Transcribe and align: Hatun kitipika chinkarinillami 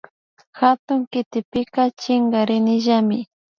Hatun 0.59 0.99
kitipika 1.11 1.83
chinkarinillami 1.99 3.19